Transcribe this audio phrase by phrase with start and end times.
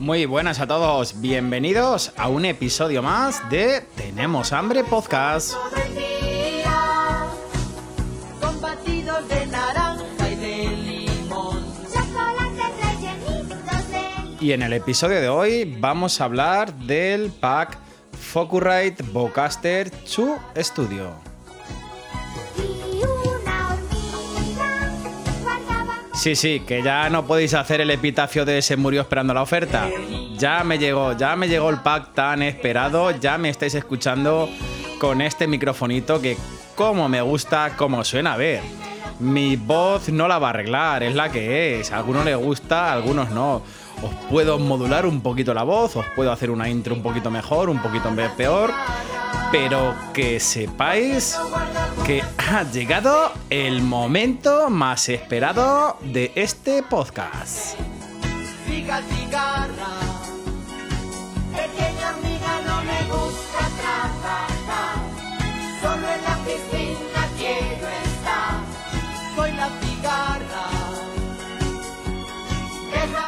[0.00, 5.52] Muy buenas a todos, bienvenidos a un episodio más de Tenemos Hambre Podcast.
[14.40, 17.76] Y en el episodio de hoy vamos a hablar del pack
[18.18, 21.29] Focusrite Bowcaster 2 Studio.
[26.20, 29.88] Sí, sí, que ya no podéis hacer el epitafio de se murió esperando la oferta.
[30.36, 34.46] Ya me llegó, ya me llegó el pack tan esperado, ya me estáis escuchando
[34.98, 36.36] con este microfonito que
[36.74, 38.60] como me gusta, como suena a ver.
[39.18, 41.90] Mi voz no la va a arreglar, es la que es.
[41.90, 43.62] A algunos les gusta, a algunos no.
[44.02, 47.70] Os puedo modular un poquito la voz, os puedo hacer una intro un poquito mejor,
[47.70, 48.70] un poquito peor,
[49.52, 51.36] pero que sepáis
[52.06, 57.76] que ha llegado el momento más esperado de este podcast.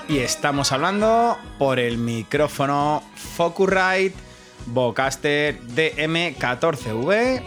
[0.08, 4.31] Y estamos hablando por el micrófono Focusrite
[4.66, 7.42] Bowcaster DM14V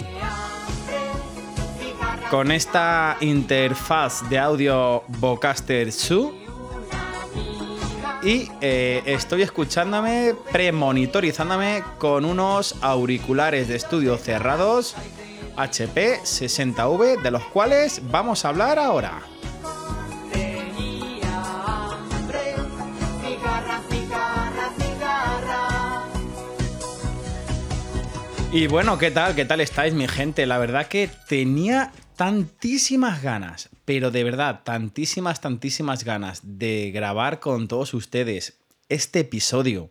[2.29, 6.33] con esta interfaz de audio Bowcaster SU
[8.23, 14.95] y eh, estoy escuchándome, premonitorizándome con unos auriculares de estudio cerrados
[15.55, 19.21] HP 60V de los cuales vamos a hablar ahora.
[28.55, 29.35] Y bueno, ¿qué tal?
[29.35, 30.45] ¿Qué tal estáis, mi gente?
[30.45, 37.67] La verdad que tenía tantísimas ganas, pero de verdad, tantísimas, tantísimas ganas de grabar con
[37.67, 38.57] todos ustedes
[38.87, 39.89] este episodio.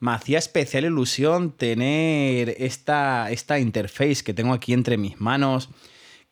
[0.00, 5.68] Me hacía especial ilusión tener esta, esta interface que tengo aquí entre mis manos,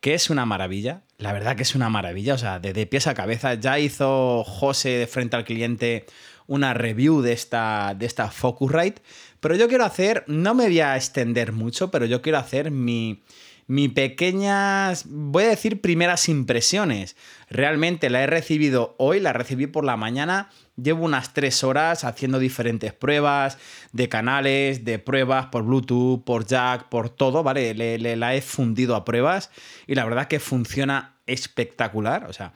[0.00, 1.02] que es una maravilla.
[1.18, 3.52] La verdad que es una maravilla, o sea, de, de pies a cabeza.
[3.52, 6.06] Ya hizo José de frente al cliente
[6.46, 9.02] una review de esta, de esta Focusrite,
[9.46, 13.22] pero yo quiero hacer, no me voy a extender mucho, pero yo quiero hacer mi,
[13.68, 17.14] mi pequeñas, voy a decir primeras impresiones.
[17.48, 20.50] Realmente la he recibido hoy, la recibí por la mañana.
[20.74, 23.56] Llevo unas tres horas haciendo diferentes pruebas
[23.92, 27.72] de canales, de pruebas por Bluetooth, por Jack, por todo, ¿vale?
[27.72, 29.52] Le, la he fundido a pruebas
[29.86, 32.26] y la verdad que funciona espectacular.
[32.28, 32.52] O sea,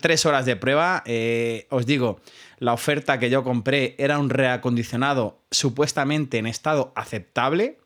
[0.00, 1.02] tres horas de prueba.
[1.06, 2.20] eh, os digo,
[2.58, 7.78] la oferta que yo compré era un reacondicionado supuestamente en estado aceptable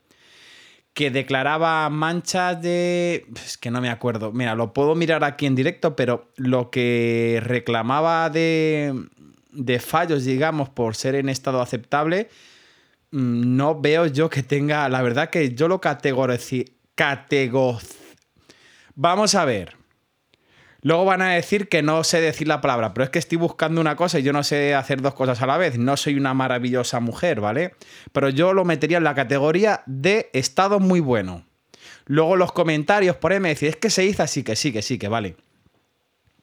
[0.98, 3.24] que declaraba manchas de...
[3.44, 4.32] Es que no me acuerdo.
[4.32, 9.06] Mira, lo puedo mirar aquí en directo, pero lo que reclamaba de,
[9.52, 12.28] de fallos, digamos, por ser en estado aceptable,
[13.12, 14.88] mm, no veo yo que tenga...
[14.88, 16.64] La verdad que yo lo categorici...
[16.96, 17.78] Catego...
[18.96, 19.77] Vamos a ver.
[20.88, 23.78] Luego van a decir que no sé decir la palabra, pero es que estoy buscando
[23.78, 25.76] una cosa y yo no sé hacer dos cosas a la vez.
[25.76, 27.74] No soy una maravillosa mujer, ¿vale?
[28.10, 31.44] Pero yo lo metería en la categoría de estado muy bueno.
[32.06, 34.80] Luego los comentarios por ahí me decís, es que se hizo así, que sí, que
[34.80, 35.36] sí, que vale.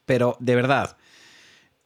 [0.06, 0.95] Pero de verdad,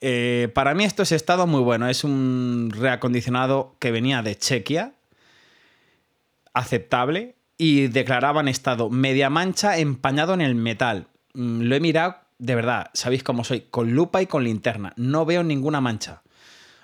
[0.01, 1.87] eh, para mí esto es estado muy bueno.
[1.87, 4.95] Es un reacondicionado que venía de Chequia,
[6.53, 11.07] aceptable, y declaraban estado media mancha empañado en el metal.
[11.33, 14.93] Mm, Lo he mirado, de verdad, sabéis cómo soy, con lupa y con linterna.
[14.95, 16.23] No veo ninguna mancha.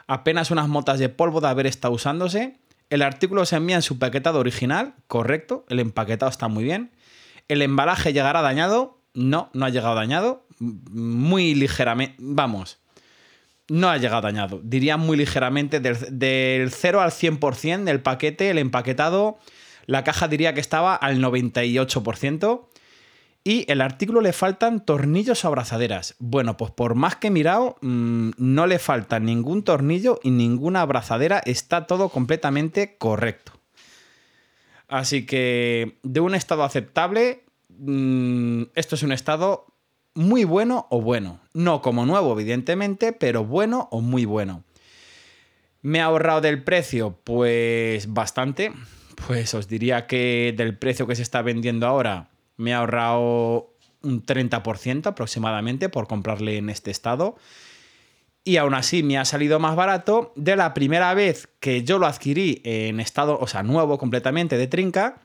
[0.05, 2.57] Apenas unas motas de polvo de haber estado usándose.
[2.89, 5.65] El artículo se envía en su paquetado original, correcto.
[5.69, 6.91] El empaquetado está muy bien.
[7.47, 8.99] El embalaje llegará dañado.
[9.13, 10.45] No, no ha llegado dañado.
[10.59, 12.15] Muy ligeramente.
[12.19, 12.77] Vamos.
[13.69, 14.59] No ha llegado dañado.
[14.61, 15.79] Diría muy ligeramente.
[15.79, 19.39] Del, del 0 al 100% del paquete, el empaquetado,
[19.85, 22.67] la caja diría que estaba al 98%.
[23.47, 26.15] Y el artículo le faltan tornillos o abrazaderas.
[26.17, 30.81] Bueno, pues por más que he mirado, mm, no le falta ningún tornillo y ninguna
[30.81, 31.43] abrazadera.
[31.45, 33.51] Está todo completamente correcto.
[34.87, 39.67] Así que de un estado aceptable, mm, esto es un estado
[40.15, 41.39] muy bueno o bueno.
[41.53, 44.63] No como nuevo, evidentemente, pero bueno o muy bueno.
[45.83, 47.19] ¿Me ha ahorrado del precio?
[47.23, 48.73] Pues bastante.
[49.27, 54.23] Pues os diría que del precio que se está vendiendo ahora me ha ahorrado un
[54.23, 57.35] 30% aproximadamente por comprarle en este estado.
[58.43, 62.05] Y aún así me ha salido más barato de la primera vez que yo lo
[62.05, 65.21] adquirí en estado, o sea, nuevo completamente de trinca,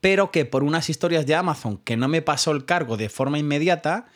[0.00, 3.38] pero que por unas historias de Amazon que no me pasó el cargo de forma
[3.38, 4.06] inmediata,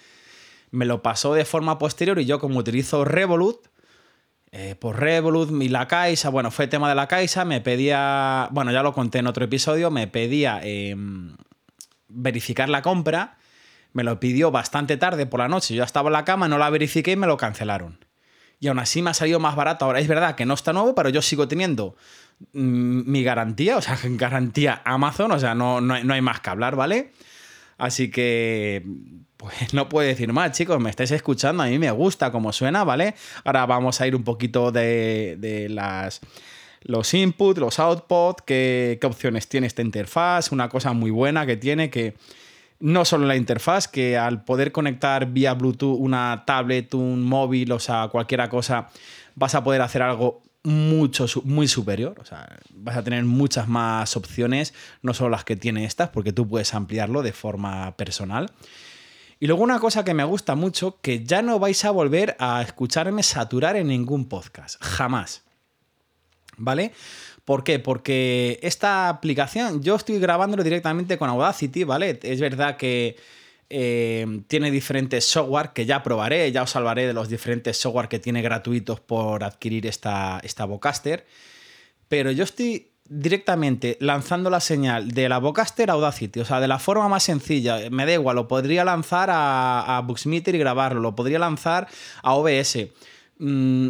[0.71, 3.69] me lo pasó de forma posterior y yo como utilizo Revolut,
[4.53, 8.73] eh, por Revolut y la Caixa, bueno, fue tema de la Caixa, me pedía, bueno,
[8.73, 11.37] ya lo conté en otro episodio, me pedía em,
[12.17, 13.39] verificar la compra,
[13.93, 16.71] me lo pidió bastante tarde por la noche, yo estaba en la cama, no la
[16.71, 18.05] verifiqué y me lo cancelaron.
[18.59, 19.85] Y aún así me ha salido más barato.
[19.85, 21.95] Ahora es verdad que no está nuevo, pero yo sigo teniendo
[22.53, 26.51] mm, mi garantía, o sea, garantía Amazon, o sea, no, no, no hay más que
[26.51, 27.13] hablar, ¿vale?
[27.79, 28.85] Así que,
[29.37, 32.85] pues no puedo decir más, chicos, me estáis escuchando, a mí me gusta cómo suena,
[32.85, 33.15] ¿vale?
[33.45, 36.21] Ahora vamos a ir un poquito de, de las
[36.87, 41.57] los inputs, los outputs, qué, qué opciones tiene esta interfaz, una cosa muy buena que
[41.57, 42.15] tiene que
[42.79, 47.79] no solo la interfaz, que al poder conectar vía Bluetooth una tablet, un móvil, o
[47.79, 48.89] sea, cualquier cosa,
[49.35, 52.19] vas a poder hacer algo mucho, muy superior.
[52.21, 56.33] O sea, vas a tener muchas más opciones, no solo las que tiene estas, porque
[56.33, 58.51] tú puedes ampliarlo de forma personal.
[59.39, 62.63] Y luego una cosa que me gusta mucho, que ya no vais a volver a
[62.63, 64.83] escucharme saturar en ningún podcast.
[64.83, 65.46] Jamás.
[66.57, 66.93] ¿Vale?
[67.45, 67.79] ¿Por qué?
[67.79, 72.19] Porque esta aplicación yo estoy grabándolo directamente con Audacity, ¿vale?
[72.23, 73.17] Es verdad que
[73.69, 78.19] eh, tiene diferentes software que ya probaré, ya os hablaré de los diferentes software que
[78.19, 81.27] tiene gratuitos por adquirir esta, esta Vocaster,
[82.09, 86.69] pero yo estoy directamente lanzando la señal de la Vocaster a Audacity, o sea, de
[86.69, 91.01] la forma más sencilla, me da igual, lo podría lanzar a, a Buxmeter y grabarlo,
[91.01, 91.89] lo podría lanzar
[92.23, 92.89] a OBS.
[93.39, 93.89] Mm,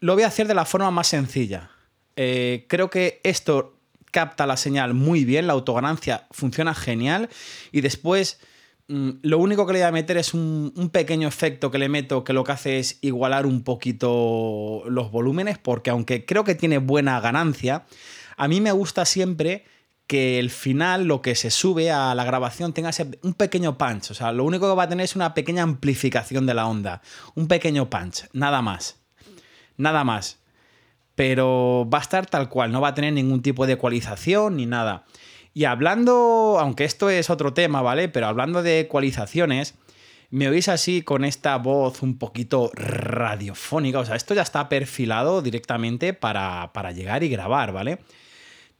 [0.00, 1.70] lo voy a hacer de la forma más sencilla.
[2.16, 3.76] Eh, creo que esto
[4.10, 7.28] capta la señal muy bien, la autoganancia funciona genial
[7.70, 8.40] y después
[8.88, 12.24] mm, lo único que le voy a meter es un, pequeño efecto que le meto
[12.24, 16.78] que lo que hace es igualar un poquito los volúmenes porque aunque creo que tiene
[16.78, 17.84] buena ganancia,
[18.38, 19.64] a mí me gusta siempre
[20.06, 22.90] que el final, lo que se sube a la grabación, tenga
[23.22, 24.12] un pequeño punch.
[24.12, 27.02] O sea, lo único que va a tener es una pequeña amplificación de la onda.
[27.34, 29.00] Un pequeño punch, nada más.
[29.76, 30.38] Nada más
[31.16, 34.66] pero va a estar tal cual, no va a tener ningún tipo de ecualización ni
[34.66, 35.04] nada.
[35.52, 38.08] Y hablando, aunque esto es otro tema, ¿vale?
[38.10, 39.74] Pero hablando de ecualizaciones,
[40.30, 45.40] me oís así con esta voz un poquito radiofónica, o sea, esto ya está perfilado
[45.40, 47.98] directamente para, para llegar y grabar, ¿vale?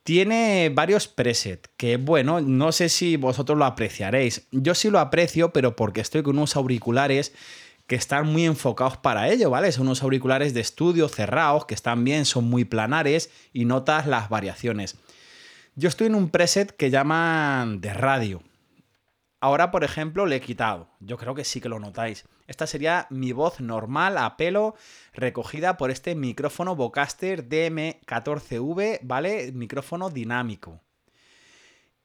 [0.03, 4.47] Tiene varios presets, que bueno, no sé si vosotros lo apreciaréis.
[4.53, 7.33] Yo sí lo aprecio, pero porque estoy con unos auriculares
[7.87, 9.71] que están muy enfocados para ello, ¿vale?
[9.73, 14.29] Son unos auriculares de estudio cerrados, que están bien, son muy planares y notas las
[14.29, 14.97] variaciones.
[15.77, 18.43] Yo estoy en un preset que llaman de radio.
[19.41, 20.89] Ahora, por ejemplo, le he quitado.
[21.01, 22.25] Yo creo que sí que lo notáis.
[22.47, 24.75] Esta sería mi voz normal a pelo
[25.13, 29.53] recogida por este micrófono Vocaster DM14V, ¿vale?
[29.53, 30.81] Micrófono dinámico.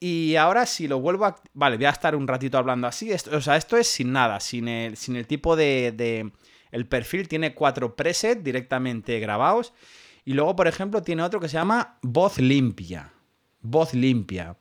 [0.03, 1.35] Y ahora si lo vuelvo a...
[1.53, 3.11] Vale, voy a estar un ratito hablando así.
[3.11, 6.31] Esto- o sea, esto es sin nada, sin el, sin el tipo de, de-
[6.71, 9.73] El perfil tiene cuatro presets directamente grabados.
[10.25, 13.13] Y luego, por ejemplo, tiene otro que se llama voz limpia.
[13.61, 14.57] Voz limpia.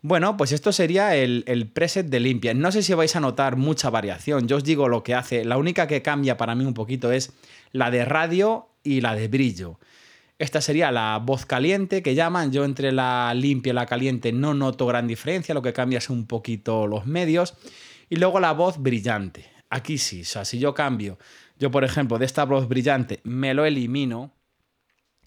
[0.00, 2.52] Bueno, pues esto sería el, el preset de limpia.
[2.52, 4.48] No sé si vais a notar mucha variación.
[4.48, 5.44] Yo os digo lo que hace.
[5.44, 7.32] La única que cambia para mí un poquito es
[7.70, 9.78] la de radio y la de brillo.
[10.42, 12.50] Esta sería la voz caliente que llaman.
[12.50, 15.54] Yo entre la limpia y la caliente no noto gran diferencia.
[15.54, 17.54] Lo que cambia es un poquito los medios.
[18.10, 19.48] Y luego la voz brillante.
[19.70, 20.22] Aquí sí.
[20.22, 21.16] O sea, si yo cambio,
[21.60, 24.32] yo por ejemplo, de esta voz brillante me lo elimino.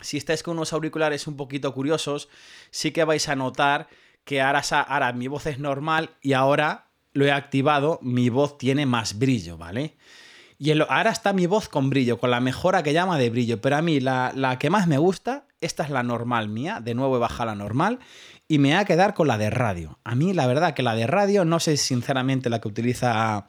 [0.02, 2.28] Si estáis con unos auriculares un poquito curiosos,
[2.70, 3.88] sí que vais a notar
[4.26, 8.86] que ahora, ahora mi voz es normal y ahora lo he activado, mi voz tiene
[8.86, 9.96] más brillo, ¿vale?
[10.58, 13.76] Y ahora está mi voz con brillo, con la mejora que llama de brillo, pero
[13.76, 17.18] a mí la, la que más me gusta, esta es la normal mía, de nuevo
[17.18, 18.00] he bajado la normal,
[18.48, 20.00] y me voy a quedar con la de radio.
[20.04, 23.48] A mí la verdad que la de radio, no sé sinceramente la que utiliza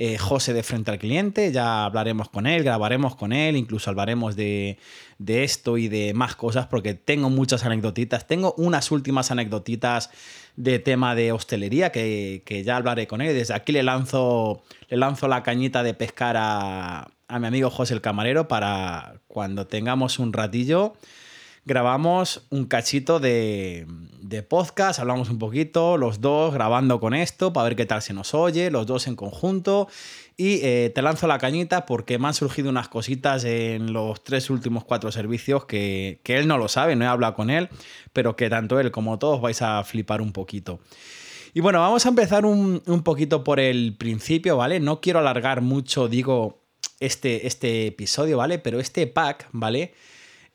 [0.00, 4.36] eh, José de frente al cliente, ya hablaremos con él, grabaremos con él, incluso hablaremos
[4.36, 4.78] de,
[5.18, 10.10] de esto y de más cosas, porque tengo muchas anecdotitas, tengo unas últimas anecdotitas
[10.54, 13.34] de tema de hostelería que, que ya hablaré con él.
[13.34, 17.92] Desde aquí le lanzo, le lanzo la cañita de pescar a, a mi amigo José
[17.92, 20.94] el camarero para cuando tengamos un ratillo
[21.68, 23.86] grabamos un cachito de,
[24.22, 28.14] de podcast, hablamos un poquito, los dos grabando con esto para ver qué tal se
[28.14, 29.86] nos oye, los dos en conjunto.
[30.36, 34.48] Y eh, te lanzo la cañita porque me han surgido unas cositas en los tres
[34.50, 37.68] últimos cuatro servicios que, que él no lo sabe, no he hablado con él,
[38.12, 40.80] pero que tanto él como todos vais a flipar un poquito.
[41.52, 44.80] Y bueno, vamos a empezar un, un poquito por el principio, ¿vale?
[44.80, 46.62] No quiero alargar mucho, digo,
[46.98, 48.58] este, este episodio, ¿vale?
[48.58, 49.92] Pero este pack, ¿vale?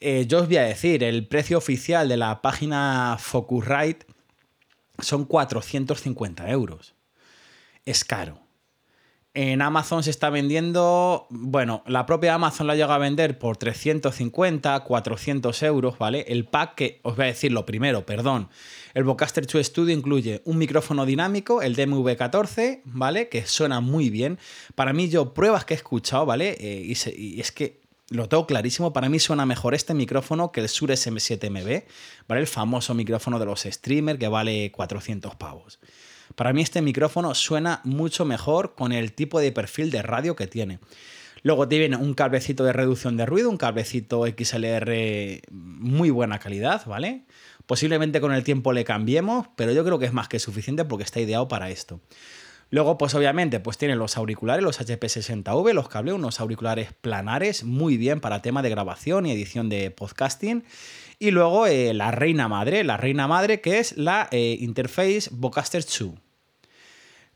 [0.06, 4.06] Eh, yo os voy a decir, el precio oficial de la página Focusrite
[5.00, 6.94] son 450 euros.
[7.86, 8.42] Es caro.
[9.34, 14.82] En Amazon se está vendiendo, bueno, la propia Amazon la llega a vender por 350,
[14.82, 16.26] 400 euros, ¿vale?
[16.28, 18.50] El pack que, os voy a decir lo primero, perdón.
[18.94, 23.30] El Vocaster 2 Studio incluye un micrófono dinámico, el DMV14, ¿vale?
[23.30, 24.38] Que suena muy bien.
[24.76, 26.58] Para mí, yo, pruebas que he escuchado, ¿vale?
[26.60, 27.83] Eh, y, y es que
[28.14, 31.84] lo tengo clarísimo, para mí suena mejor este micrófono que el Shure SM7MB,
[32.28, 32.42] ¿vale?
[32.42, 35.80] El famoso micrófono de los streamers que vale 400 pavos.
[36.36, 40.48] Para mí este micrófono suena mucho mejor con el tipo de perfil de radio que
[40.48, 40.80] tiene.
[41.42, 47.26] Luego tiene un cablecito de reducción de ruido, un cablecito XLR muy buena calidad, ¿vale?
[47.66, 51.04] Posiblemente con el tiempo le cambiemos, pero yo creo que es más que suficiente porque
[51.04, 52.00] está ideado para esto.
[52.74, 57.98] Luego, pues obviamente, pues tiene los auriculares, los HP60V, los cables, unos auriculares planares, muy
[57.98, 60.64] bien para tema de grabación y edición de podcasting.
[61.20, 65.84] Y luego eh, la reina madre, la reina madre que es la eh, Interface Vocaster
[65.86, 66.14] 2.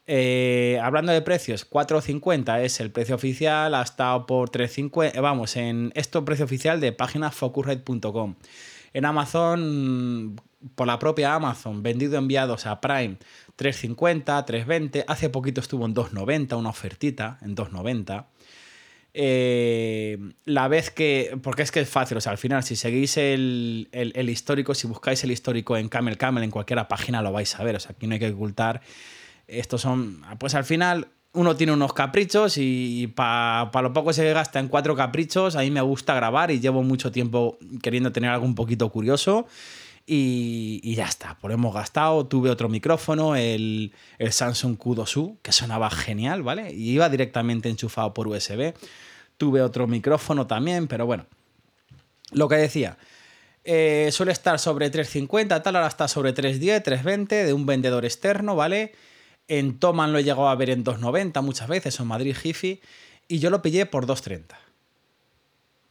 [0.08, 5.56] Eh, hablando de precios, 4.50 es el precio oficial, ha estado por 3.50, eh, vamos,
[5.56, 8.34] en esto precio oficial de página focusrite.com.
[8.92, 10.42] En Amazon,
[10.76, 13.18] por la propia Amazon, vendido enviados a Prime
[13.58, 18.26] 3.50, 3.20, hace poquito estuvo en 2.90, una ofertita en 2.90.
[19.20, 21.40] Eh, la vez que.
[21.42, 24.86] Porque es que es fácil, o sea, al final, si seguís el, el- histórico, si
[24.86, 27.92] buscáis el histórico en Camel Camel, en cualquier página lo vais a ver, o sea,
[27.92, 28.82] aquí no hay que ocultar.
[29.48, 30.22] Estos son.
[30.38, 34.96] Pues al final, uno tiene unos caprichos y para lo poco se gasta en cuatro
[34.96, 38.90] caprichos, a mí me gusta grabar y llevo mucho tiempo queriendo tener algo un poquito
[38.92, 39.48] curioso.
[40.10, 42.26] Y, ya está, por hemos gastado.
[42.26, 46.74] Tuve otro micrófono, el, el Samsung Q2U, que sonaba genial, ¿vale?
[46.74, 48.74] Y iba directamente enchufado por USB.
[49.36, 51.26] Tuve otro micrófono también, pero bueno.
[52.32, 52.98] Lo que decía,
[53.70, 58.56] eh, suele estar sobre 350, tal, ahora está sobre 310, 320 de un vendedor externo,
[58.56, 58.94] ¿vale?
[59.50, 62.82] En Toman lo he llegado a ver en 290 muchas veces, o en Madrid Jiffy,
[63.28, 64.58] y yo lo pillé por 230.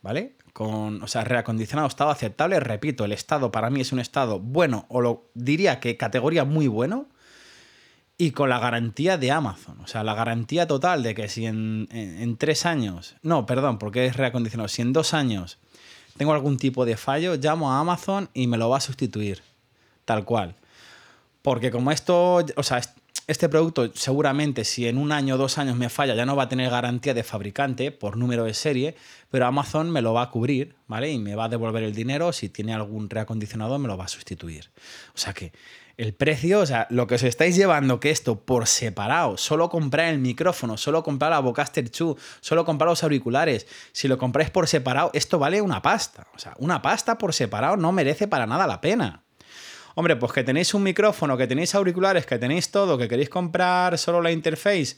[0.00, 0.37] ¿Vale?
[0.56, 2.58] Con, o sea, reacondicionado, estado aceptable.
[2.60, 6.66] Repito, el estado para mí es un estado bueno, o lo diría que categoría muy
[6.66, 7.08] bueno,
[8.16, 9.78] y con la garantía de Amazon.
[9.82, 14.06] O sea, la garantía total de que si en, en- tres años, no, perdón, porque
[14.06, 15.58] es reacondicionado, si en dos años
[16.16, 19.42] tengo algún tipo de fallo, llamo a Amazon y me lo va a sustituir.
[20.06, 20.54] Tal cual.
[21.42, 22.80] Porque como esto, o sea,
[23.26, 26.45] este producto seguramente si en un año o dos años me falla ya no va
[26.45, 28.95] a tener garantía de fabricante por número de serie,
[29.30, 31.11] pero Amazon me lo va a cubrir, ¿vale?
[31.11, 34.09] Y me va a devolver el dinero, si tiene algún reacondicionado me lo va a
[34.09, 34.71] sustituir.
[35.14, 35.52] O sea que
[35.97, 40.09] el precio, o sea, lo que os estáis llevando que esto por separado, solo comprar
[40.09, 44.68] el micrófono, solo comprar la Vocaster 2, solo comprar los auriculares, si lo compráis por
[44.68, 46.26] separado, esto vale una pasta.
[46.35, 49.25] O sea, una pasta por separado no merece para nada la pena.
[49.98, 53.96] Hombre, pues que tenéis un micrófono, que tenéis auriculares, que tenéis todo, que queréis comprar
[53.96, 54.96] solo la interface,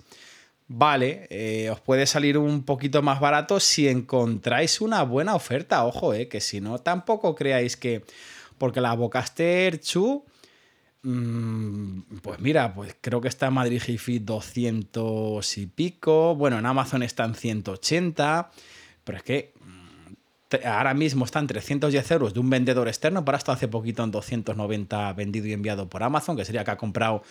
[0.66, 5.84] vale, eh, os puede salir un poquito más barato si encontráis una buena oferta.
[5.84, 8.04] Ojo, eh, que si no, tampoco creáis que.
[8.58, 10.22] Porque la Vocaster 2.
[11.02, 16.34] mm, Pues mira, pues creo que está en Madrid Hi-Fi 200 y pico.
[16.34, 18.50] Bueno, en Amazon está en 180.
[19.04, 19.54] Pero es que
[20.64, 25.12] ahora mismo están 310 euros de un vendedor externo, para esto hace poquito en 290
[25.12, 27.22] vendido y enviado por Amazon, que sería que ha comprado,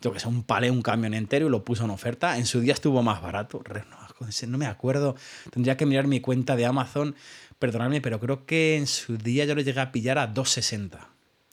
[0.00, 2.36] yo que sé, un palé, un camión entero y lo puso en oferta.
[2.36, 5.16] En su día estuvo más barato, no, no me acuerdo,
[5.50, 7.14] tendría que mirar mi cuenta de Amazon,
[7.58, 11.08] perdonadme, pero creo que en su día yo lo llegué a pillar a 260.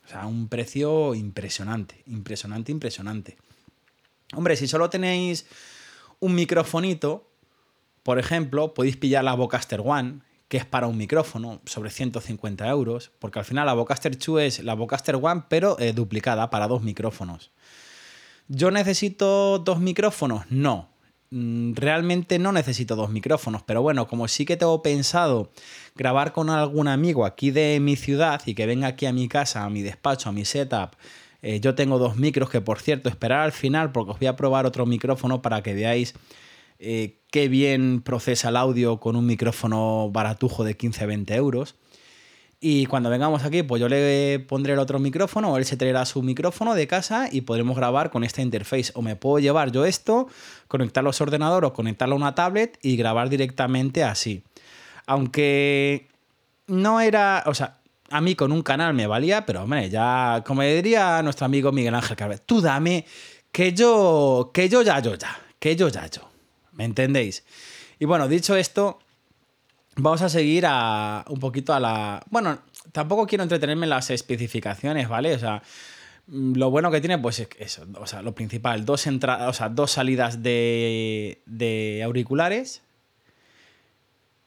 [0.06, 3.38] O sea, un precio impresionante, impresionante, impresionante.
[4.36, 5.46] Hombre, si solo tenéis
[6.20, 7.30] un microfonito,
[8.04, 13.12] por ejemplo, podéis pillar la Vocaster One, que es para un micrófono, sobre 150 euros,
[13.20, 16.84] porque al final la Vocaster 2 es la Vocaster One, pero eh, duplicada para dos
[16.84, 17.52] micrófonos.
[18.48, 20.46] ¿Yo necesito dos micrófonos?
[20.50, 20.90] No.
[21.32, 25.52] Mm, Realmente no necesito dos micrófonos, pero bueno, como sí que tengo pensado
[25.96, 29.64] grabar con algún amigo aquí de mi ciudad y que venga aquí a mi casa,
[29.64, 30.92] a mi despacho, a mi setup,
[31.42, 34.36] eh, yo tengo dos micros que, por cierto, esperar al final porque os voy a
[34.36, 36.14] probar otro micrófono para que veáis
[36.84, 41.76] eh, qué bien procesa el audio con un micrófono baratujo de 15-20 euros.
[42.60, 46.06] Y cuando vengamos aquí, pues yo le pondré el otro micrófono o él se traerá
[46.06, 48.92] su micrófono de casa y podremos grabar con esta interface.
[48.96, 50.28] O me puedo llevar yo esto,
[50.68, 54.44] conectarlo a su ordenador o conectarlo a una tablet y grabar directamente así.
[55.06, 56.08] Aunque
[56.68, 60.62] no era, o sea, a mí con un canal me valía, pero hombre, ya, como
[60.62, 63.06] diría nuestro amigo Miguel Ángel Carver, tú dame
[63.52, 66.33] que yo, que yo ya, yo ya, que yo ya, yo.
[66.74, 67.44] ¿Me entendéis?
[68.00, 69.00] Y bueno, dicho esto,
[69.96, 72.24] vamos a seguir a un poquito a la...
[72.30, 72.60] Bueno,
[72.92, 75.34] tampoco quiero entretenerme en las especificaciones, ¿vale?
[75.36, 75.62] O sea,
[76.28, 79.54] mm, lo bueno que tiene, pues es eso, o sea, lo principal, dos, entradas, o
[79.54, 82.82] sea, dos salidas de, de auriculares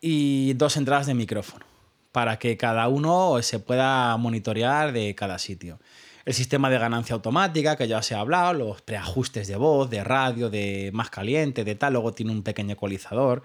[0.00, 1.64] y dos entradas de micrófono
[2.12, 5.78] para que cada uno se pueda monitorear de cada sitio.
[6.26, 10.02] El sistema de ganancia automática, que ya os he hablado, los preajustes de voz, de
[10.02, 13.45] radio, de más caliente, de tal, luego tiene un pequeño ecualizador.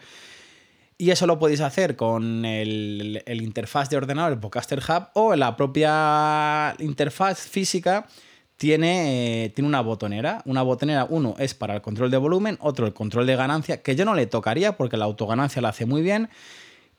[0.98, 5.56] Y eso lo podéis hacer con el, interfaz de ordenador, el Podcaster Hub, o la
[5.56, 8.08] propia interfaz física
[8.58, 10.42] tiene, eh, tiene una botonera.
[10.46, 13.96] Una botonera, uno es para el control de volumen, otro el control de ganancia, que
[13.96, 16.30] yo no le tocaría porque la autoganancia la hace muy bien.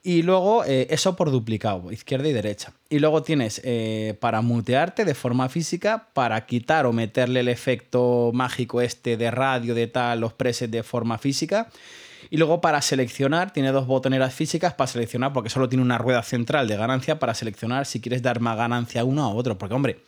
[0.04, 2.72] Y luego eh, eso por duplicado, izquierda y derecha.
[2.90, 8.32] Y luego tienes eh, para mutearte de forma física, para quitar o meterle el efecto
[8.34, 11.68] mágico este de radio, de tal, los presets de forma física.
[12.30, 16.22] Y luego para seleccionar, tiene dos botoneras físicas para seleccionar, porque solo tiene una rueda
[16.22, 19.58] central de ganancia para seleccionar si quieres dar más ganancia a uno o a otro.
[19.58, 20.00] Porque, hombre,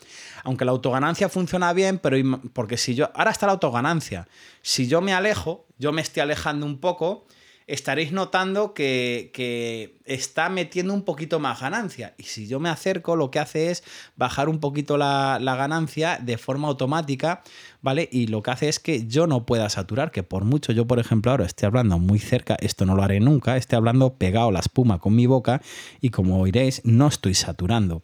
[0.43, 2.17] aunque la autoganancia funciona bien, pero
[2.53, 3.11] porque si yo.
[3.15, 4.27] Ahora está la autoganancia.
[4.63, 7.27] Si yo me alejo, yo me estoy alejando un poco,
[7.67, 12.15] estaréis notando que, que está metiendo un poquito más ganancia.
[12.19, 13.85] Y si yo me acerco, lo que hace es
[14.17, 17.43] bajar un poquito la, la ganancia de forma automática,
[17.81, 18.09] ¿vale?
[18.13, 20.99] Y lo que hace es que yo no pueda saturar, que por mucho yo, por
[20.99, 24.61] ejemplo, ahora esté hablando muy cerca, esto no lo haré nunca, esté hablando pegado la
[24.61, 25.63] espuma con mi boca
[26.01, 28.03] y como oiréis, no estoy saturando.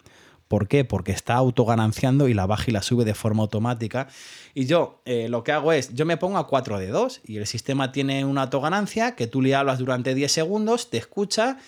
[0.51, 0.85] ¿Por qué?
[0.85, 4.09] Porque está autogananciando y la baja y la sube de forma automática.
[4.53, 7.37] Y yo eh, lo que hago es, yo me pongo a 4 de 2 y
[7.37, 11.59] el sistema tiene una autoganancia que tú le hablas durante 10 segundos, te escucha,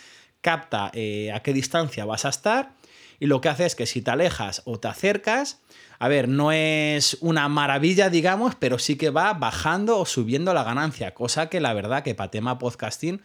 [0.41, 2.73] capta eh, a qué distancia vas a estar
[3.21, 5.61] y lo que hace es que si te alejas o te acercas,
[6.01, 10.65] a ver, no es una maravilla, digamos, pero sí que va bajando o subiendo la
[10.65, 13.23] ganancia, cosa que la verdad que para tema podcasting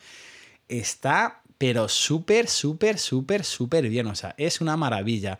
[0.68, 4.08] está, pero súper, súper, súper, súper bien.
[4.08, 5.40] O sea, es una maravilla.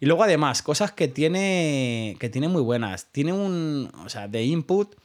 [0.00, 3.06] Y luego además, cosas que tiene, que tiene muy buenas.
[3.12, 4.96] Tiene un, o sea, de input,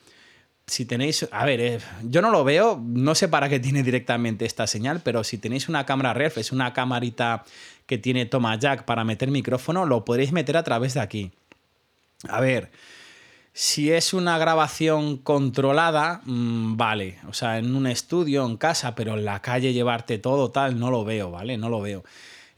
[0.68, 4.46] si tenéis, a ver, eh, yo no lo veo, no sé para qué tiene directamente
[4.46, 7.46] esta señal, pero si tenéis una cámara ref, es una camarita
[7.86, 11.32] que tiene toma jack para meter micrófono, lo podréis meter a través de aquí.
[12.28, 12.70] A ver,
[13.60, 17.18] si es una grabación controlada, mmm, vale.
[17.28, 20.92] O sea, en un estudio, en casa, pero en la calle llevarte todo tal, no
[20.92, 21.58] lo veo, ¿vale?
[21.58, 22.04] No lo veo.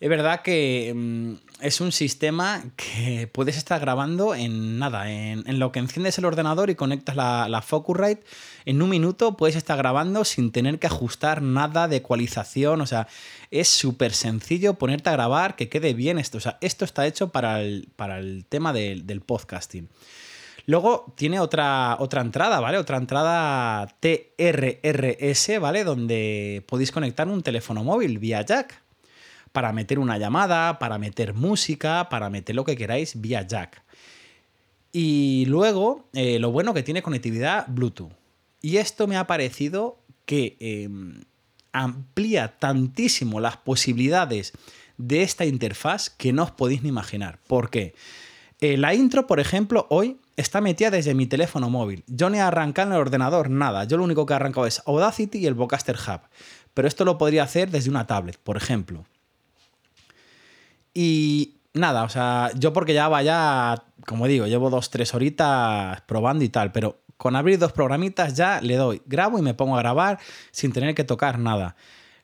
[0.02, 5.58] Es verdad que mmm, es un sistema que puedes estar grabando en nada, en, en
[5.58, 8.26] lo que enciendes el ordenador y conectas la, la, Focusrite,
[8.66, 13.08] en un minuto puedes estar grabando sin tener que ajustar nada de ecualización, o sea,
[13.52, 17.30] es súper sencillo ponerte a grabar, que quede bien esto, o sea, esto está hecho
[17.30, 19.88] para el, para el tema de, del podcasting.
[20.70, 22.78] Luego tiene otra, otra entrada, ¿vale?
[22.78, 25.84] Otra entrada TRRS, ¿vale?
[25.84, 28.80] Donde podéis conectar un teléfono móvil vía jack
[29.52, 33.82] para meter una llamada, para meter música, para meter lo que queráis vía jack.
[34.92, 38.12] Y luego, eh, lo bueno que tiene conectividad Bluetooth.
[38.62, 40.88] Y esto me ha parecido que eh,
[41.72, 44.54] amplía tantísimo las posibilidades
[44.98, 47.40] de esta interfaz que no os podéis ni imaginar.
[47.48, 47.96] ¿Por qué?
[48.62, 52.04] Eh, la intro, por ejemplo, hoy está metida desde mi teléfono móvil.
[52.08, 53.86] Yo no he arrancado en el ordenador nada.
[53.86, 56.22] Yo lo único que he arrancado es Audacity y el Vocaster Hub.
[56.74, 59.06] Pero esto lo podría hacer desde una tablet, por ejemplo.
[60.94, 66.44] Y nada, o sea, yo porque ya vaya, como digo, llevo dos, tres horitas probando
[66.44, 69.80] y tal, pero con abrir dos programitas ya le doy, grabo y me pongo a
[69.80, 70.20] grabar
[70.52, 71.76] sin tener que tocar nada.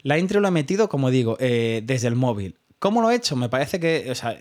[0.02, 2.58] La intro lo he metido, como digo, eh, desde el móvil.
[2.86, 3.36] ¿Cómo lo he hecho?
[3.36, 4.38] Me parece que o sea,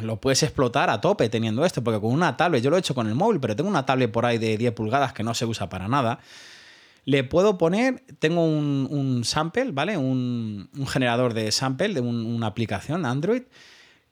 [0.00, 2.94] lo puedes explotar a tope teniendo esto, porque con una tablet, yo lo he hecho
[2.94, 5.46] con el móvil, pero tengo una tablet por ahí de 10 pulgadas que no se
[5.46, 6.20] usa para nada.
[7.06, 9.96] Le puedo poner, tengo un, sample, ¿vale?
[9.96, 13.42] Un, generador de sample de un, una aplicación Android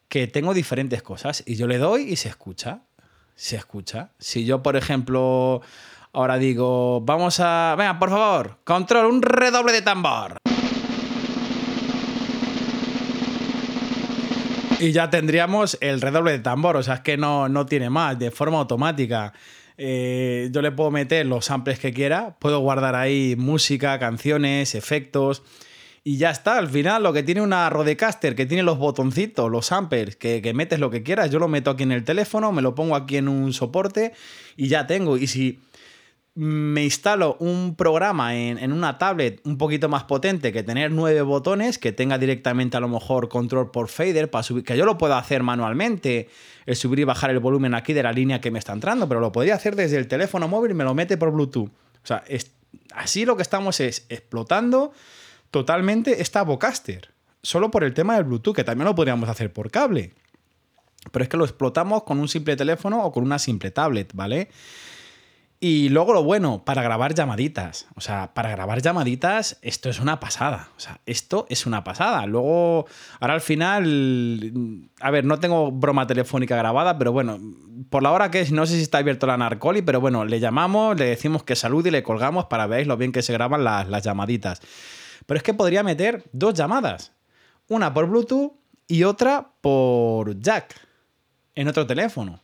[0.09, 2.81] que tengo diferentes cosas y yo le doy y se escucha.
[3.37, 4.11] Se escucha.
[4.19, 5.63] Si yo, por ejemplo,
[6.13, 7.77] ahora digo, vamos a...
[7.79, 10.39] Venga, por favor, control, un redoble de tambor.
[14.85, 18.19] Y ya tendríamos el redoble de tambor, o sea, es que no, no tiene más,
[18.19, 19.33] de forma automática.
[19.79, 25.43] Eh, yo le puedo meter los samples que quiera, puedo guardar ahí música, canciones, efectos
[26.05, 29.73] Y ya está, al final lo que tiene una Rodecaster, que tiene los botoncitos, los
[29.73, 32.61] amperes, que, que metes lo que quieras, yo lo meto aquí en el teléfono, me
[32.61, 34.13] lo pongo aquí en un soporte
[34.55, 35.17] y ya tengo.
[35.17, 35.61] Y si
[36.37, 41.23] me instalo un programa en, en una tablet un poquito más potente que tener nueve
[41.23, 44.99] botones, que tenga directamente a lo mejor control por fader, para subir, que yo lo
[44.99, 46.29] pueda hacer manualmente,
[46.67, 49.21] el subir y bajar el volumen aquí de la línea que me está entrando, pero
[49.21, 51.69] lo podría hacer desde el teléfono móvil y me lo mete por Bluetooth.
[51.69, 52.51] O sea, es,
[52.95, 54.93] así lo que estamos es explotando
[55.53, 57.11] totalmente esta Vocaster,
[57.43, 60.13] solo por el tema del Bluetooth, que también lo podríamos hacer por cable.
[61.13, 64.49] Pero es que lo explotamos con un simple teléfono o con una simple tablet, ¿vale?
[65.67, 67.87] Y luego lo bueno, para grabar llamaditas.
[67.95, 70.69] O sea, para grabar llamaditas, esto es una pasada.
[70.77, 72.27] O sea, esto es una pasada.
[72.27, 72.85] Luego,
[73.19, 77.41] ahora al final, a ver, no tengo broma telefónica grabada, pero bueno,
[77.89, 80.39] por la hora que es, no sé si está abierto la Narcoli, pero bueno, le
[80.39, 83.65] llamamos, le decimos que salude y le colgamos para ver lo bien que se graban
[83.65, 84.61] las llamaditas.
[85.25, 87.13] Pero es que podría meter dos llamadas.
[87.69, 88.53] Una por Bluetooth
[88.87, 90.79] y otra por Jack
[91.55, 92.44] en otro teléfono.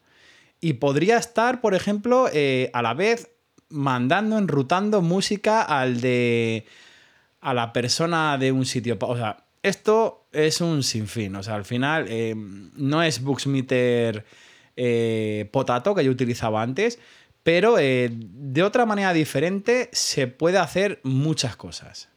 [0.61, 3.31] Y podría estar, por ejemplo, eh, a la vez
[3.71, 6.67] mandando, enrutando música al de.
[7.41, 8.99] a la persona de un sitio.
[9.01, 11.37] O sea, esto es un sinfín.
[11.37, 14.25] O sea, al final eh, no es Buxmeter
[14.77, 16.99] eh, Potato que yo utilizaba antes,
[17.43, 22.11] pero de otra manera diferente se puede hacer muchas cosas.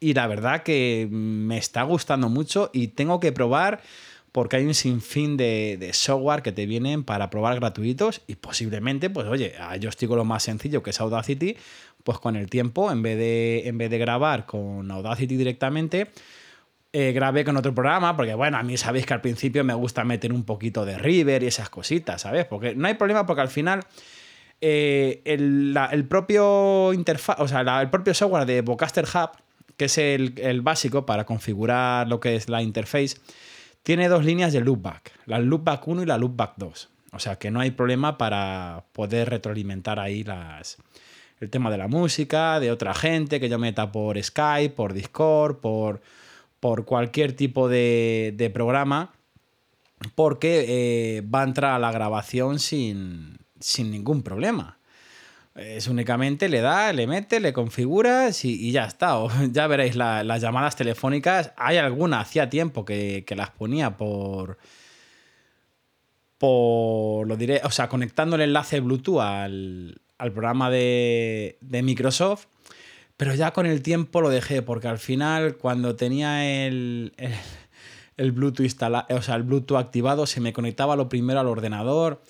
[0.00, 3.82] Y la verdad que me está gustando mucho y tengo que probar
[4.32, 9.28] porque hay un sinfín de, software que te vienen para probar gratuitos y posiblemente, pues
[9.28, 11.56] oye, a con lo más sencillo que es Audacity,
[12.02, 16.08] pues con el tiempo, en vez de, en vez de grabar con Audacity directamente,
[16.94, 20.02] eh, grabé con otro programa, porque bueno, a mí sabéis que al principio me gusta
[20.04, 22.46] meter un poquito de River y esas cositas, ¿sabes?
[22.46, 23.84] Porque no hay problema porque al final
[24.62, 29.30] eh, el, el propio interfaz, o sea, el propio software de Vocaster Hub,
[29.76, 33.16] que es el, el básico para configurar lo que es la interface,
[33.82, 36.88] tiene dos líneas de loopback, la loopback 1 y la loopback 2.
[37.12, 40.24] O sea que no hay problema para poder retroalimentar ahí
[41.40, 45.56] el tema de la música, de otra gente que yo meta por Skype, por Discord,
[45.56, 46.00] por,
[46.58, 49.12] por cualquier tipo de, de programa,
[50.14, 54.78] porque eh, va a entrar a la grabación sin, sin ningún problema.
[55.54, 59.18] Es únicamente le da, le mete, le configuras y, ya está.
[59.18, 61.52] O ya veréis la- las llamadas telefónicas.
[61.56, 64.58] Hay alguna, hacía tiempo que, que las ponía por.
[66.38, 67.26] Por.
[67.28, 67.60] Lo diré.
[67.64, 72.46] O sea, conectando el enlace Bluetooth al, al programa de, de Microsoft.
[73.16, 77.34] Pero ya con el tiempo lo dejé, porque al final, cuando tenía el, el,
[78.16, 82.22] el Bluetooth instalado, o sea, el Bluetooth activado, se me conectaba lo primero al ordenador.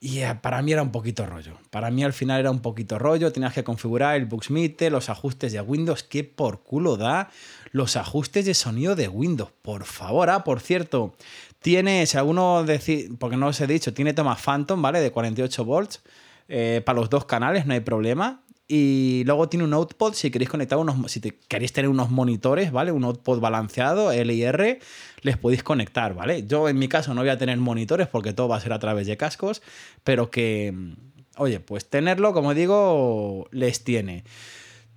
[0.00, 1.58] Y eh, para mí era un poquito rollo.
[1.70, 3.32] Para mí al final era un poquito rollo.
[3.32, 6.04] Tenías que configurar el Buxmeter, los ajustes de Windows.
[6.04, 7.30] que por culo da
[7.72, 9.50] los ajustes de sonido de Windows?
[9.62, 10.30] Por favor.
[10.30, 11.16] Ah, por cierto,
[11.60, 15.00] tiene, si alguno decir, porque no os he dicho, tiene toma Phantom, ¿vale?
[15.00, 16.02] De 48 volts.
[16.48, 18.42] eh, para los dos canales, no hay problema.
[18.70, 22.92] Y luego tiene un output si queréis conectar unos, si queréis tener unos monitores, ¿vale?
[22.92, 24.78] Un output balanceado, L y R,
[25.22, 26.46] les podéis conectar, ¿vale?
[26.46, 28.78] Yo en mi caso no voy a tener monitores porque todo va a ser a
[28.78, 29.62] través de cascos,
[30.04, 30.92] pero que, mm,
[31.38, 34.24] oye, pues tenerlo, como digo, les tiene.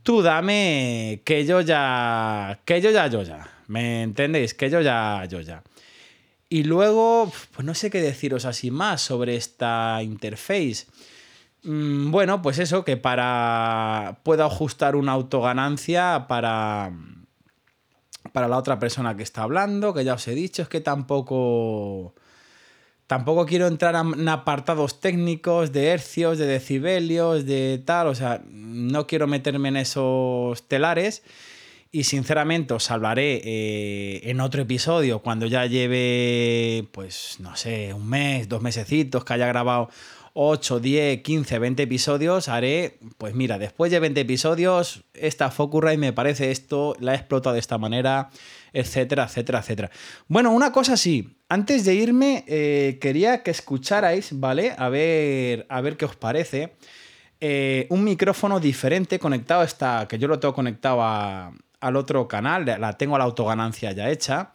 [0.04, 4.54] Tú dame que yo ya, que yo ya, yo ya, ¿me entendéis?
[4.54, 5.64] Que yo ya, yo ya.
[6.50, 10.88] Y luego, pues no sé qué deciros así más sobre esta interface.
[11.64, 14.20] Mm, Bueno, pues eso, que para.
[14.24, 16.92] Puedo ajustar una autoganancia para.
[18.34, 22.14] Para la otra persona que está hablando, que ya os he dicho, es que tampoco.
[23.08, 28.08] Tampoco quiero entrar en apartados técnicos de hercios, de decibelios, de tal.
[28.08, 31.24] O sea, no quiero meterme en esos telares.
[31.92, 38.08] Y sinceramente os hablaré eh, en otro episodio cuando ya lleve, pues no sé, un
[38.08, 39.90] mes, dos mesecitos, que haya grabado
[40.34, 42.50] 8, 10, 15, 20 episodios.
[42.50, 47.54] Haré, pues mira, después de 20 episodios, esta Focusrite me parece esto, la he explotado
[47.54, 48.30] de esta manera,
[48.74, 49.92] etcétera, etcétera, etcétera.
[50.28, 54.74] Bueno, una cosa sí, antes de irme, eh, quería que escucharais, ¿vale?
[54.78, 56.74] A ver, a ver qué os parece
[57.44, 62.66] eh, un micrófono diferente conectado a esta, que yo lo tengo conectado al otro canal,
[62.66, 64.54] la tengo a la autoganancia ya hecha,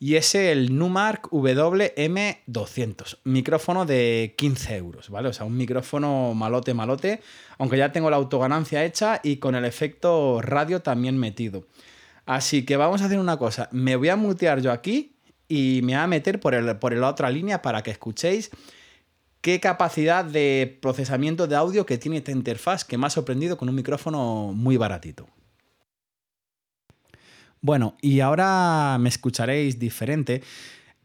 [0.00, 5.28] y es el Numark WM200, micrófono de 15 euros, ¿vale?
[5.28, 7.20] O sea, un micrófono malote, malote,
[7.58, 11.66] aunque ya tengo la autoganancia hecha y con el efecto radio también metido.
[12.26, 15.16] Así que vamos a hacer una cosa, me voy a mutear yo aquí
[15.48, 18.50] y me voy a meter por, el, por la otra línea para que escuchéis
[19.40, 23.68] qué capacidad de procesamiento de audio que tiene esta interfaz que me ha sorprendido con
[23.68, 25.26] un micrófono muy baratito.
[27.60, 30.42] Bueno, y ahora me escucharéis diferente.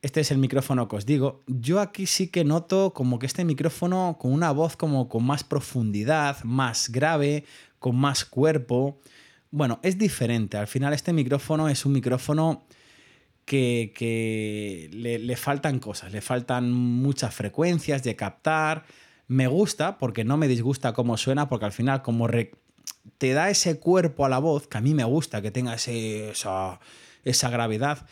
[0.02, 1.44] Este es el micrófono que os digo.
[1.48, 5.44] Yo aquí sí que noto como que este micrófono con una voz como con más
[5.44, 7.46] profundidad, más grave,
[7.80, 9.00] con más cuerpo.
[9.50, 10.58] Bueno, es diferente.
[10.58, 12.66] Al final este micrófono es un micrófono
[13.46, 18.86] que, le faltan cosas, le faltan muchas frecuencias de captar.
[19.28, 22.52] Me gusta porque no me disgusta cómo suena, porque al final como re-
[23.18, 26.80] te da ese cuerpo a la voz, que a mí me gusta que tenga esa,
[27.24, 28.06] esa gravedad,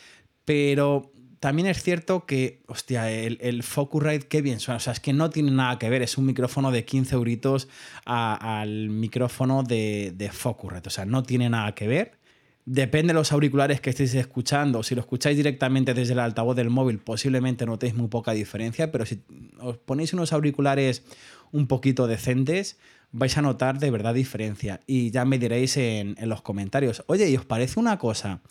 [0.45, 4.77] pero también es cierto que, hostia, el, el Focusrite, qué bien suena.
[4.77, 6.03] O sea, es que no tiene nada que ver.
[6.03, 7.67] Es un micrófono de 15 euritos
[8.05, 10.87] a- al micrófono de, de Focusrite.
[10.89, 12.19] O sea, no tiene nada que ver.
[12.65, 14.83] Depende de los auriculares que estéis escuchando.
[14.83, 19.07] Si lo escucháis directamente desde el altavoz del móvil, posiblemente notéis muy poca diferencia, pero
[19.07, 19.23] si
[19.59, 21.03] os ponéis unos auriculares
[21.51, 22.77] un poquito decentes,
[23.11, 24.81] vais a notar de verdad diferencia.
[24.87, 27.03] Y ya me diréis en, en los comentarios.
[27.07, 28.41] Oye, ¿y os parece una cosa?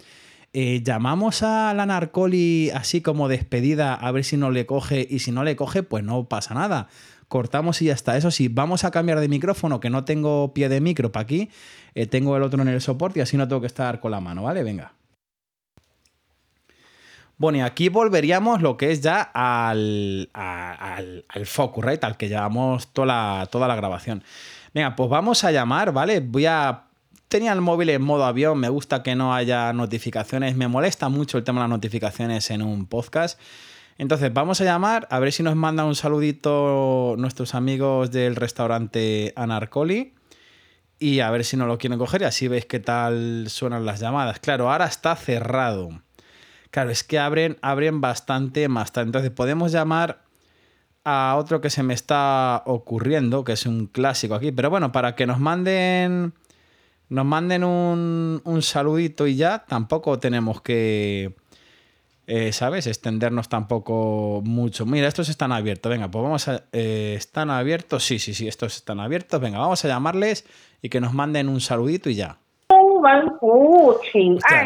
[0.53, 5.21] Eh, llamamos a la Narcoli así como despedida a ver si no le coge y
[5.21, 6.89] si no le coge pues no pasa nada.
[7.29, 8.17] Cortamos y ya está.
[8.17, 11.51] Eso sí, vamos a cambiar de micrófono que no tengo pie de micro para aquí.
[11.95, 14.21] Eh, tengo el otro en el soporte y así no tengo que estar con la
[14.21, 14.65] mano, ¿vale?
[14.65, 14.95] Venga.
[17.41, 22.89] Bueno, y aquí volveríamos lo que es ya al, al, al Focusrite, al que llevamos
[22.89, 24.23] toda la, toda la grabación.
[24.75, 26.21] Venga, pues vamos a llamar, ¿vale?
[26.21, 26.83] Voy a...
[27.29, 31.39] Tenía el móvil en modo avión, me gusta que no haya notificaciones, me molesta mucho
[31.39, 33.41] el tema de las notificaciones en un podcast.
[33.97, 39.33] Entonces, vamos a llamar, a ver si nos mandan un saludito nuestros amigos del restaurante
[39.35, 40.13] Anarcoli
[40.99, 43.99] y a ver si no lo quieren coger y así veis qué tal suenan las
[43.99, 44.41] llamadas.
[44.41, 46.03] Claro, ahora está cerrado.
[46.71, 48.93] Claro, es que abren, abren bastante más.
[48.97, 50.23] Entonces podemos llamar
[51.05, 54.53] a otro que se me está ocurriendo, que es un clásico aquí.
[54.53, 56.35] Pero bueno, para que nos manden.
[57.09, 61.35] Nos manden un, un saludito y ya, tampoco tenemos que.
[62.29, 62.87] eh, ¿Sabes?
[62.87, 64.87] Extendernos tampoco mucho.
[64.87, 65.91] Mira, estos están abiertos.
[65.91, 66.65] Venga, pues vamos a.
[66.73, 68.05] eh, ¿Están abiertos?
[68.05, 69.41] Sí, sí, sí, estos están abiertos.
[69.41, 70.45] Venga, vamos a llamarles
[70.83, 72.40] y que nos manden un saludito y ya.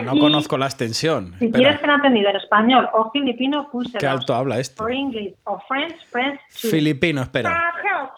[0.04, 1.34] No conozco la extensión.
[1.38, 4.88] Si quieres que ser atendido en español o filipino, puse ¿Qué alto habla esto?
[4.88, 7.50] English o French, press Filipino, espera.
[7.50, 8.14] Ah, ah,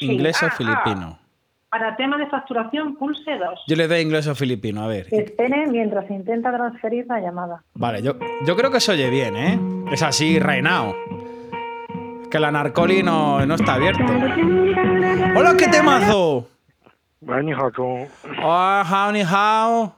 [0.00, 1.18] inglés o ah, filipino.
[1.68, 3.64] Para tema de facturación, pulse 2.
[3.66, 5.08] Yo le doy inglés o filipino, a ver.
[5.10, 7.64] Espere mientras intenta transferir la llamada.
[7.74, 8.12] Vale, yo,
[8.46, 9.58] yo creo que se oye bien, ¿eh?
[9.90, 10.94] Es así, reinao.
[12.30, 14.04] Que la narcoli no, no está abierto.
[15.36, 16.48] ¡Hola, qué temazo!
[17.23, 18.07] 喂，你好，中。
[18.41, 19.91] Hola, how ni how.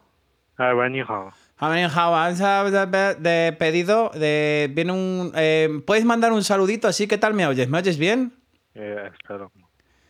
[0.55, 1.31] 哎，喂，你好。
[1.59, 2.11] How ni how.
[2.11, 5.31] Vamos a ver De pedido, de, viene un...
[5.35, 7.07] eh, ¿Puedes mandar un saludito así?
[7.07, 7.69] ¿Qué tal me oyes?
[7.69, 8.33] ¿Me oyes bien?
[8.73, 9.47] Eh, espera.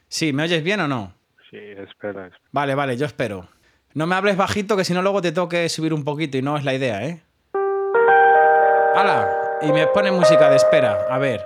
[0.07, 1.13] Sí, ¿me oyes bien o no?
[1.49, 2.27] Sí, espera.
[2.27, 2.49] espera.
[2.53, 3.47] Vale, vale, yo espero.
[3.93, 6.41] No me hables bajito, que si no luego te tengo que subir un poquito y
[6.41, 7.21] no es la idea, ¿eh?
[8.95, 9.29] ¡Hala!
[9.61, 11.07] Y me pone música de espera.
[11.09, 11.45] A ver.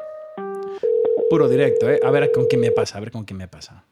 [1.27, 1.99] Puro directo, ¿eh?
[2.05, 3.83] A ver con quién me pasa, a ver con quién me pasa.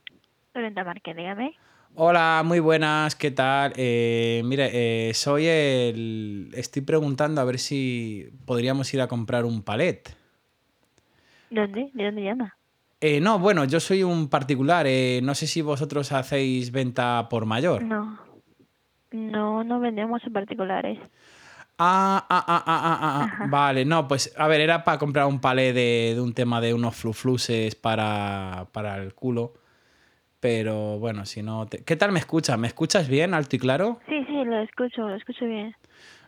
[0.53, 1.57] Lorenta Márquez, dígame.
[1.94, 3.72] Hola, muy buenas, ¿qué tal?
[3.76, 6.50] Eh, mire, eh, soy el...
[6.54, 10.14] Estoy preguntando a ver si podríamos ir a comprar un palet.
[11.50, 11.90] ¿Dónde?
[11.94, 12.56] ¿De dónde llama?
[13.00, 14.86] Eh, no, bueno, yo soy un particular.
[14.88, 17.82] eh, no sé si vosotros hacéis venta por mayor.
[17.82, 18.18] No.
[19.10, 20.98] No, no vendemos en particulares.
[21.78, 25.26] Ah, ah, ah, ah, ah, ah, ah, Vale, no, pues a ver, era para comprar
[25.26, 29.54] un palé de, de un tema de unos flufluses para, para el culo.
[30.40, 31.66] Pero bueno, si no.
[31.66, 32.58] te- ¿Qué tal me escuchas?
[32.58, 33.98] ¿Me escuchas bien, alto y claro?
[34.08, 35.74] Sí, sí, lo escucho, lo escucho bien.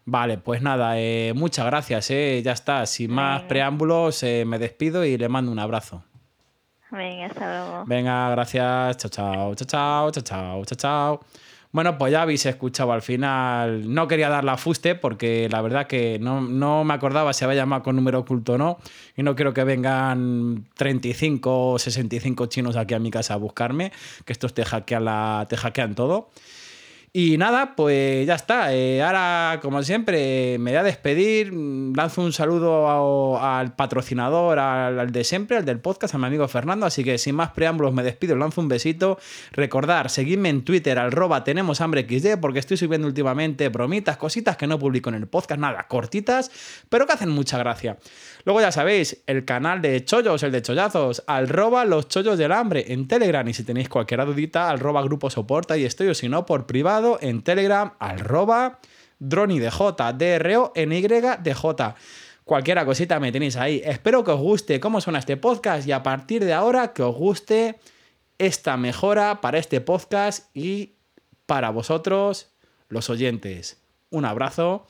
[0.05, 2.87] Vale, pues nada, eh, muchas gracias, eh, ya está.
[2.87, 3.49] Sin más Venga.
[3.49, 6.03] preámbulos, eh, me despido y le mando un abrazo.
[6.90, 7.85] Venga, hasta luego.
[7.87, 8.96] Venga, gracias.
[8.96, 11.20] Chao, chao, chao, chao, chao, chao, chao, chao.
[11.73, 13.93] Bueno, pues ya habéis escuchado al final.
[13.95, 17.59] No quería dar la fuste porque la verdad que no, no me acordaba si había
[17.59, 18.79] llamado con número oculto o no.
[19.17, 23.93] Y no quiero que vengan 35 o 65 chinos aquí a mi casa a buscarme,
[24.25, 26.31] que estos te hackean, la, te hackean todo.
[27.12, 28.73] Y nada, pues ya está.
[28.73, 31.51] Eh, ahora, como siempre, me voy a despedir.
[31.51, 36.27] Mm, Lanzo un saludo al patrocinador, al, al de siempre, al del podcast, a mi
[36.27, 36.87] amigo Fernando.
[36.87, 39.18] Así que sin más preámbulos, me despido, lanzo un besito.
[39.51, 44.68] Recordar, seguidme en Twitter, arroba tenemos hambre XD, porque estoy subiendo últimamente bromitas, cositas que
[44.68, 46.53] no publico en el podcast, nada, cortitas,
[46.88, 47.99] pero que hacen mucha gracia.
[48.44, 52.85] Luego ya sabéis, el canal de chollos, el de chollazos, arroba los chollos del hambre
[52.92, 53.46] en Telegram.
[53.49, 57.00] Y si tenéis cualquier dudita, arroba grupo soporta y estoy, o si no, por privado
[57.21, 58.81] en Telegram, arroba
[59.19, 59.79] dronidj,
[60.17, 61.95] D-R-O-N-Y-D-J.
[62.45, 63.83] Cualquiera cosita me tenéis ahí.
[63.85, 67.15] Espero que os guste cómo suena este podcast y a partir de ahora que os
[67.15, 67.79] guste
[68.39, 70.97] esta mejora para este podcast y
[71.47, 72.51] para vosotros,
[72.89, 73.83] los oyentes.
[74.11, 74.87] un abrazo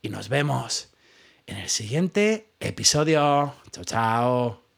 [0.00, 0.94] y nos vemos
[1.46, 3.54] en el siguiente episodio.
[3.70, 4.63] Chao, chao.